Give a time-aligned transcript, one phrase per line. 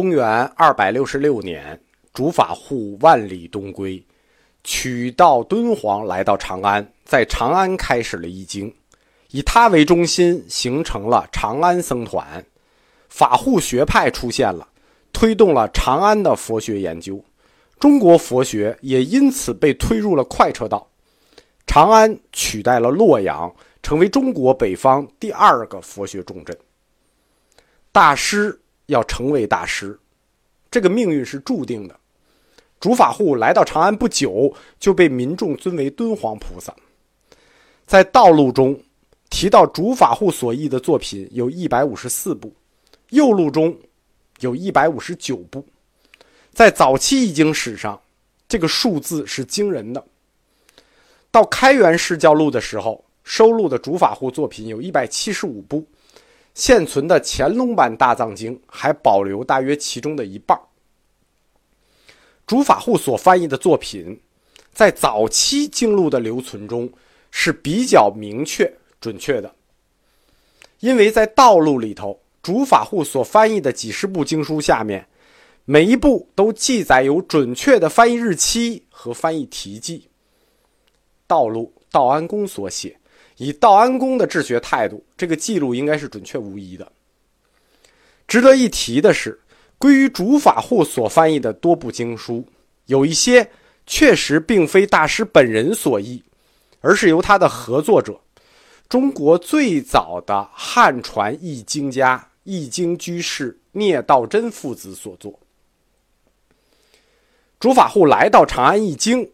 [0.00, 1.76] 公元二百六十六年，
[2.14, 4.00] 主法护万里东归，
[4.62, 8.72] 取道敦煌，来到长安，在长安开始了易经，
[9.32, 12.46] 以他为中心，形成了长安僧团，
[13.08, 14.68] 法护学派出现了，
[15.12, 17.20] 推动了长安的佛学研究，
[17.80, 20.88] 中国佛学也因此被推入了快车道。
[21.66, 26.56] 长安取代了洛阳，成为中国北方第二个佛学重镇。
[27.90, 29.98] 大师要成为大师，
[30.70, 31.98] 这个命运是注定的。
[32.80, 36.74] 主法护来到长安不久，就被民众尊为敦煌菩萨。
[37.86, 38.78] 在道路中
[39.30, 42.52] 提到主法护所译的作品有一百五十四部，
[43.10, 43.76] 右路中
[44.40, 45.64] 有一百五十九部。
[46.52, 48.00] 在早期易经史上，
[48.48, 50.02] 这个数字是惊人的。
[51.30, 55.86] 到开元释教录的时候，收录的主法护作品有一百七十五部，
[56.58, 60.60] 现存的乾隆版大藏经还保留大约其中的一半。
[62.48, 64.20] 主法护所翻译的作品，
[64.72, 66.92] 在早期经录的留存中
[67.30, 69.54] 是比较明确准确的，
[70.80, 75.06] 因为在道路里头，主法护所翻译的几十部经书下面，
[75.64, 80.08] 每一部都记载有准确的翻译日期和翻译题记。
[81.28, 82.98] 道路道安公所写，
[83.38, 86.92] 以道安公的治学态度，这个记录应该是准确无疑的。
[88.26, 89.40] 值得一提的是，
[89.78, 92.44] 归于主法护所翻译的多部经书，
[92.86, 93.50] 有一些
[93.86, 96.22] 确实并非大师本人所译，
[96.80, 98.20] 而是由他的合作者——
[98.88, 105.38] 中国最早的汉传译经家、译经居士聂道真父子所作。
[107.60, 109.30] 主法护来到长安译经。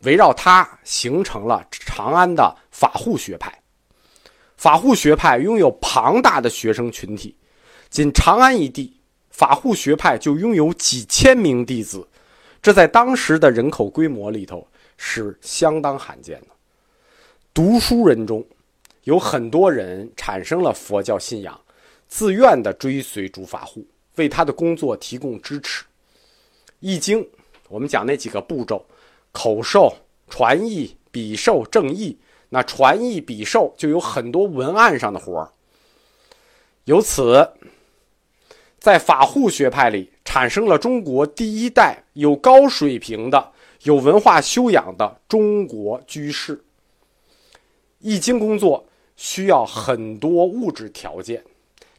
[0.00, 3.56] 围绕他形成了长安的法护学派。
[4.56, 7.34] 法护学派拥有庞大的学生群体，
[7.88, 12.06] 仅长安一地，法护学派就拥有几千名弟子，
[12.60, 14.66] 这在当时的人口规模里头
[14.98, 16.48] 是相当罕见的。
[17.54, 18.44] 读书人中
[19.04, 21.58] 有很多人产生了佛教信仰，
[22.06, 23.86] 自愿的追随主法护，
[24.16, 25.84] 为他的工作提供支持。
[26.80, 27.26] 易经，
[27.68, 28.84] 我们讲那几个步骤。
[29.32, 29.94] 口授、
[30.28, 32.18] 传译、笔授、正译，
[32.48, 35.52] 那传译、笔授就有很多文案上的活儿。
[36.84, 37.52] 由此，
[38.78, 43.52] 在法护学派里产生了中国第一代有高水平的、
[43.82, 46.64] 有文化修养的中国居士。
[47.98, 48.86] 易经工作
[49.16, 51.44] 需要很多物质条件，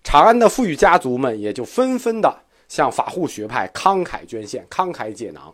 [0.04, 5.54] 长安的富裕家族们也就纷纷的向法护学派慷慨捐献、慷慨解囊。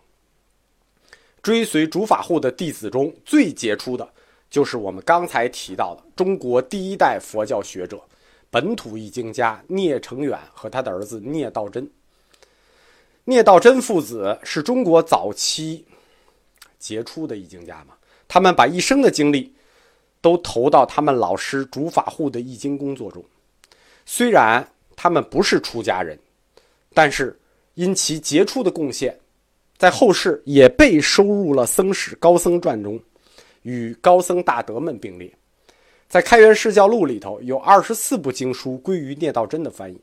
[1.47, 4.05] 追随主法护的弟子中最杰出的，
[4.49, 8.01] 就是我们刚才提到的中国第一代佛教学者、
[8.49, 11.89] 本土译经家聂成远和他的儿子聂道真。
[13.23, 15.85] 聂道真父子是中国早期
[16.77, 17.93] 杰出的译经家嘛？
[18.27, 19.55] 他们把一生的精力
[20.19, 23.23] 都投到他们老师主法护的译经工作中。
[24.05, 26.19] 虽然他们不是出家人，
[26.93, 27.39] 但是
[27.75, 29.17] 因其杰出的贡献。
[29.77, 32.99] 在后世也被收入了《僧史高僧传》中，
[33.61, 35.31] 与高僧大德们并列。
[36.07, 40.01] 在《开元释教录》里头有二十四部经书归于聂道真的翻译。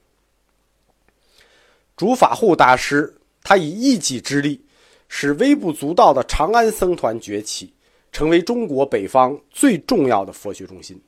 [1.97, 3.13] 主法护大师
[3.43, 4.61] 他以一己之力，
[5.09, 7.73] 使微不足道的长安僧团崛起，
[8.13, 11.01] 成为中国北方最重要的佛学中心。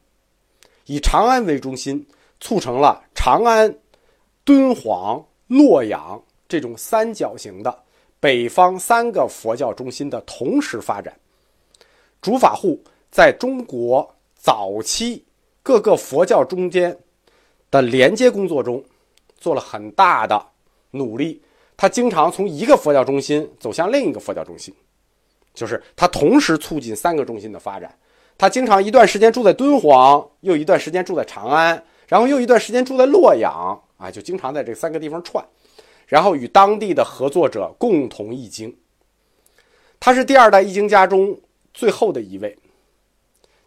[0.86, 2.04] 以长安为中心，
[2.40, 3.72] 促成了长安、
[4.44, 7.84] 敦煌、洛阳这种三角形的。
[8.18, 11.14] 北方三个佛教中心的同时发展，
[12.20, 15.24] 主法护在中国早期
[15.62, 16.96] 各个佛教中间
[17.70, 18.82] 的连接工作中
[19.38, 20.44] 做了很大的
[20.90, 21.40] 努力。
[21.76, 24.74] 他经常从一个佛教中心走向另一个佛教中心，
[25.52, 27.94] 就是他同时促进三个中心的发展。
[28.38, 35.44] 他经常一段时间住在敦煌，又一段时间住在长安，然后又一段时间住在洛阳，啊，就经常在这三个地方串。
[36.06, 38.76] 然后与当地的合作者共同译经。
[39.98, 41.40] 他是第二代译经家中
[41.74, 42.56] 最后的一位，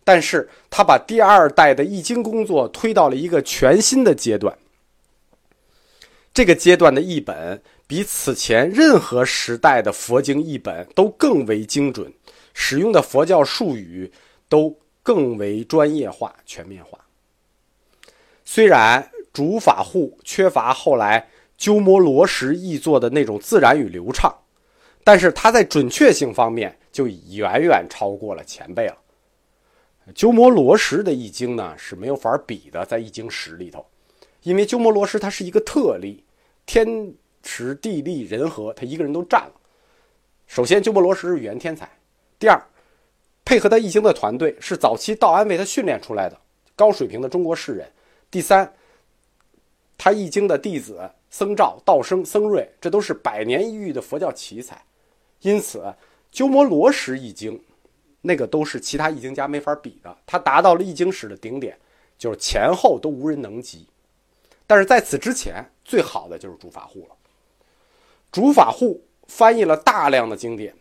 [0.03, 4.57] 但是他把第二代的译经工作推到了一个全新的阶段。
[6.33, 12.13] 这个阶段的译本比此前任何时代的佛经译本都更为精准，
[12.53, 14.09] 使用的佛教术语
[14.47, 16.99] 都更为专业化、全面化。
[18.45, 21.27] 虽然主法护缺乏后来。
[21.59, 24.33] 鸠摩罗什译作的那种自然与流畅，
[25.03, 28.97] 但是它在准确性方面就远远超过了前辈了。
[30.15, 33.85] 鸠摩罗什的译经呢是没有法比的，在译经史里头，
[34.43, 36.23] 因为鸠摩罗什他是一个特例，
[36.65, 37.13] 天
[37.43, 39.51] 时地利人和，他一个人都占了。
[40.47, 41.85] 首先，鸠摩罗什是语言天才；
[42.39, 42.59] 第二，
[43.43, 46.39] 配合他易经的团队是早期道安为他训练出来的
[46.73, 47.85] 高水平的中国士人；
[48.31, 48.73] 第三，
[49.97, 54.81] 他易经的弟子僧肇、道生、僧瑞，这都是百年一遇的佛教奇才。
[55.41, 55.93] 因此，
[56.31, 57.61] 鸠摩罗什译经，
[58.21, 60.17] 那个都是其他译经家没法比的。
[60.25, 61.77] 他达到了译经史的顶点，
[62.17, 63.87] 就是前后都无人能及。
[64.67, 67.15] 但是在此之前，最好的就是竺法护了。
[68.31, 70.73] 竺法护翻译了大量的经典，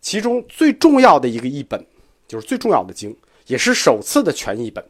[0.00, 1.86] 其中最重要的一个译本，
[2.26, 4.84] 就是最重要的经，也是首次的全译本，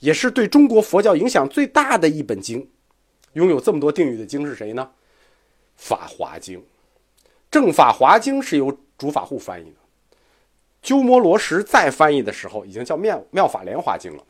[0.00, 2.68] 也是对中国佛教影响最大的一本经。
[3.34, 4.90] 拥有这么多定语的经是谁呢？
[5.76, 6.58] 《法华经》，
[7.50, 9.76] 《正法华经》是由竺法护翻译的。
[10.82, 14.22] 鸠摩罗什再翻译的时候，已经叫《妙妙法莲华经》了。《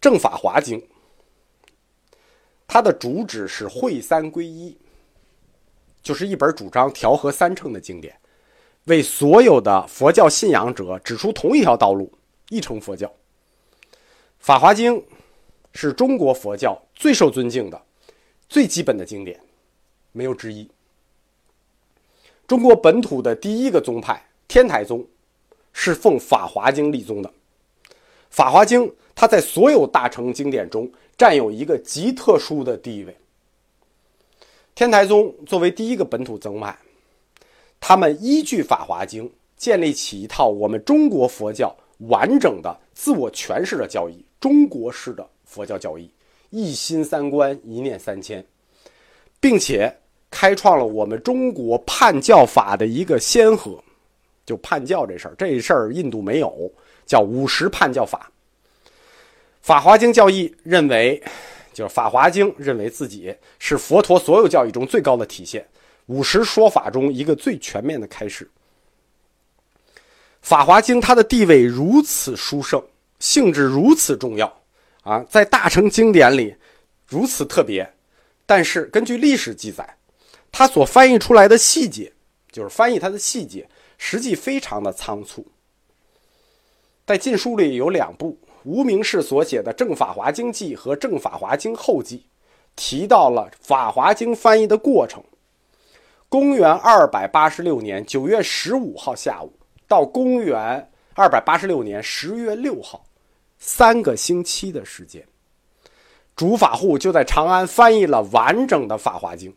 [0.00, 0.80] 正法华经》，
[2.66, 4.76] 它的主旨是会三归一，
[6.02, 8.18] 就是一本主张调和三乘的经典，
[8.84, 12.12] 为所有的佛教信仰者指出同一条道路，
[12.48, 13.06] 一乘佛教。
[14.38, 14.94] 《法华经》。
[15.72, 17.80] 是中国佛教最受尊敬的、
[18.48, 19.38] 最基本的经典，
[20.12, 20.68] 没有之一。
[22.46, 25.06] 中国本土的第一个宗派天台宗，
[25.72, 27.28] 是奉《法华经》立宗的。
[28.28, 28.82] 《法华经》
[29.14, 33.16] 它在所有大乘经典中占有一个极特殊的地位。
[34.74, 36.76] 天台宗作为第一个本土宗派，
[37.78, 41.76] 他们依据《法华经》建立起一套我们中国佛教
[42.08, 45.28] 完整的自我诠释的教义，中国式的。
[45.50, 46.08] 佛教教义，
[46.50, 48.44] 一心三观，一念三千，
[49.40, 49.92] 并且
[50.30, 53.82] 开创了我们中国判教法的一个先河。
[54.46, 56.70] 就判教这事儿，这事儿印度没有，
[57.04, 58.30] 叫五十判教法。
[59.60, 61.22] 法华经教义认为，
[61.72, 65.64] 就是法华经认为自己是佛陀所有教义中最高的体现，
[66.06, 68.48] 五十说法中一个最全面的开始。
[70.42, 72.82] 法华经它的地位如此殊胜，
[73.20, 74.59] 性质如此重要。
[75.02, 76.54] 啊，在大乘经典里
[77.06, 77.90] 如此特别，
[78.44, 79.96] 但是根据历史记载，
[80.52, 82.12] 他所翻译出来的细节，
[82.52, 85.46] 就是翻译它的细节，实际非常的仓促。
[87.06, 92.18] 在禁书里有两部，无名氏所写的《正法华经记》和《正法华经后记》，
[92.76, 95.22] 提到了《法华经》翻译的过程。
[96.28, 99.52] 公元二百八十六年九月十五号下午
[99.88, 103.04] 到公元二百八十六年十月六号。
[103.60, 105.22] 三个星期的时间，
[106.34, 109.52] 竺法护就在长安翻译了完整的《法华经》。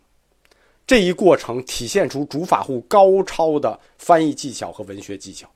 [0.85, 5.49] 这一过程体现出竺法护高超的翻译技巧和文学技巧。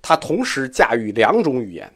[0.00, 1.92] 他同时驾驭两种语言。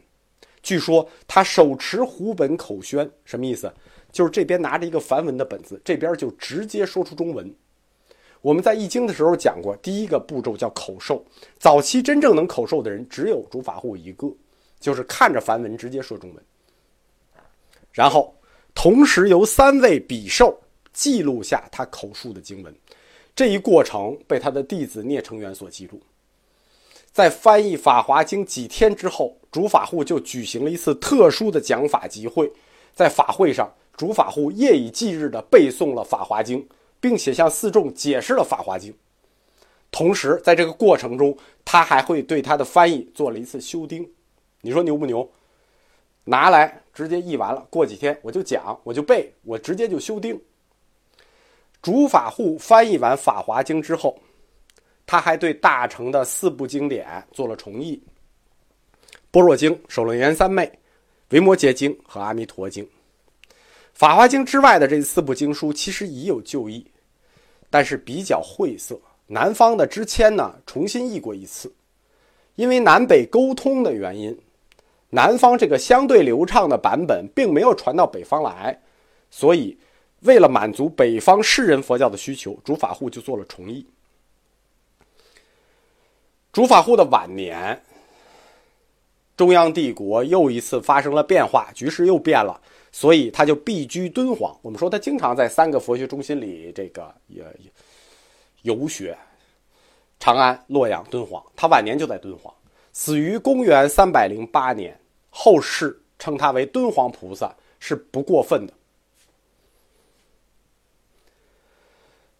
[0.62, 3.72] 据说他手持胡本口宣，什么意思？
[4.12, 7.52] 就是这边拿着一个梵文的本子，这边就直接说出中文。
[8.42, 11.24] 我们在译经的时候讲过，第一个步骤叫口授。
[11.58, 14.30] 早期真正能口授的人只有竺法护一个。
[14.78, 16.44] 就是看着梵文直接说中文，
[17.92, 18.34] 然后
[18.74, 20.60] 同时由三位比寿
[20.92, 22.74] 记录下他口述的经文，
[23.34, 26.00] 这一过程被他的弟子聂成元所记录。
[27.10, 32.52] 在翻译《法华经》几天之后，主法护就举行了一次特殊的讲法集会，
[32.94, 36.62] 在法会上，主法护夜以继日地背诵了《法华经》，
[37.00, 38.92] 并且向四众解释了《法华经》。
[39.90, 44.06] 同时，在这个过程中，他还会对他的翻译做了一次修订。
[44.66, 45.30] 你说牛不牛？
[46.24, 50.36] 拿来直接译完了，过几天我就讲，我就背，我直接就修订。
[51.80, 54.18] 竺法护翻译完《法华经》之后，
[55.06, 57.96] 他还对大乘的四部经典做了重译：
[59.30, 60.64] 《般若经》《首楞严三昧》
[61.28, 62.82] 《维摩诘经》和《阿弥陀经》。
[63.92, 66.84] 《法华经》之外的这四部经书其实已有旧译，
[67.70, 69.00] 但是比较晦涩。
[69.28, 71.72] 南方的知谦呢，重新译过一次，
[72.56, 74.36] 因为南北沟通的原因。
[75.16, 78.78] 南方这个相对流畅的版本并没有传到北方来，
[79.30, 79.74] 所以
[80.20, 83.86] 为了满足北方士人佛教的需求，竺法护就做了重译。
[86.52, 87.82] 竺法护的晚年，
[89.38, 92.60] 中央帝国又一次发生了变化，局势又变了，
[92.92, 94.54] 所以他就避居敦煌。
[94.60, 97.42] 我们说他经常在三个佛学中心里这个也
[98.60, 99.16] 游学，
[100.20, 101.42] 长安、洛阳、敦煌。
[101.56, 102.52] 他晚年就在敦煌。
[102.92, 104.98] 死于公元三百零八年，
[105.38, 108.72] 后世称他为敦煌菩萨是不过分的。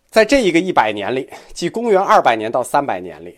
[0.09, 3.37] 在这一个一百年里，即公元二百年到三百年里，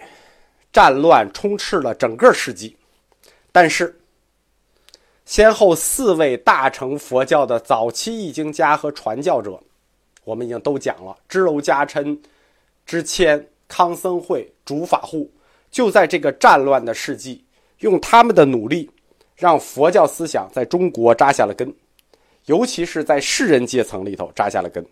[0.72, 2.76] 战乱充斥了整个世纪，
[3.50, 3.98] 但是，
[5.24, 9.60] 先后四位大乘佛教的早期译经家和传教者，
[10.22, 12.16] 我们已经都讲了，支娄迦琛、
[12.86, 15.28] 支谦、康僧会、竺法护，
[15.68, 17.44] 就在这个战乱的世纪，
[17.80, 18.88] 用他们的努力，
[19.38, 21.72] 让佛教思想在中国扎下了根，
[22.46, 24.84] 尤其是在士人阶层里头扎下了根。